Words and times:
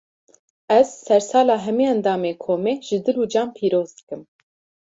Ez, 0.79 0.87
sersala 1.07 1.55
hemî 1.65 1.85
endamên 1.93 2.35
komê, 2.45 2.73
ji 2.87 2.97
dil 3.05 3.17
û 3.23 3.25
can 3.33 3.49
pîroz 3.55 3.89
dikim 3.97 4.21